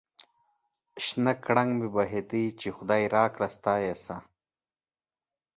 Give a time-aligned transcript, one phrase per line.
[1.03, 4.15] شنه گړنگ مې بهيده، چې خداى راکړه ستا يې څه؟